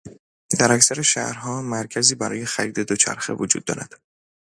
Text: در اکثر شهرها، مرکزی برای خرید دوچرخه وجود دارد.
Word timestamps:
در 0.59 0.71
اکثر 0.71 1.01
شهرها، 1.01 1.61
مرکزی 1.61 2.15
برای 2.15 2.45
خرید 2.45 2.79
دوچرخه 2.79 3.33
وجود 3.33 3.65
دارد. 3.65 4.01